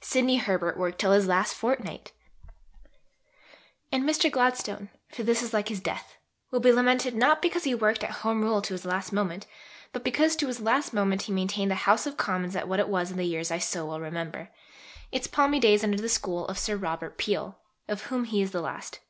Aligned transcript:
Sidney 0.00 0.36
Herbert 0.36 0.78
worked 0.78 1.00
till 1.00 1.10
his 1.10 1.26
last 1.26 1.52
fortnight. 1.52 2.12
And 3.90 4.04
Mr. 4.04 4.30
Gladstone 4.30 4.88
for 5.08 5.24
this 5.24 5.42
is 5.42 5.52
like 5.52 5.66
his 5.68 5.80
death 5.80 6.14
will 6.52 6.60
be 6.60 6.70
lamented 6.70 7.16
not 7.16 7.42
because 7.42 7.64
he 7.64 7.74
worked 7.74 8.04
at 8.04 8.22
Home 8.22 8.42
Rule 8.42 8.62
to 8.62 8.74
his 8.74 8.84
last 8.84 9.12
moment, 9.12 9.48
but 9.92 10.04
because 10.04 10.36
to 10.36 10.46
his 10.46 10.60
last 10.60 10.92
moment 10.94 11.22
he 11.22 11.32
maintained 11.32 11.72
the 11.72 11.86
House 11.90 12.06
of 12.06 12.16
Commons 12.16 12.54
at 12.54 12.68
what 12.68 12.78
it 12.78 12.88
was 12.88 13.10
in 13.10 13.16
the 13.16 13.24
years 13.24 13.50
I 13.50 13.58
so 13.58 13.86
well 13.86 13.98
remember, 13.98 14.50
its 15.10 15.26
palmy 15.26 15.58
days 15.58 15.82
under 15.82 15.98
the 15.98 16.08
School 16.08 16.46
of 16.46 16.56
Sir 16.56 16.76
Robert 16.76 17.18
Peel, 17.18 17.58
of 17.88 18.02
whom 18.02 18.26
he 18.26 18.42
is 18.42 18.52
the 18.52 18.60
last. 18.62 19.00